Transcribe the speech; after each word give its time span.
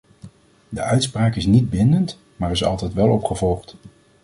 De 0.69 0.81
uitspraak 0.81 1.35
is 1.35 1.45
niet 1.45 1.69
bindend, 1.69 2.17
maar 2.35 2.51
is 2.51 2.63
altijd 2.63 2.93
wel 2.93 3.07
opgevolgd. 3.09 3.75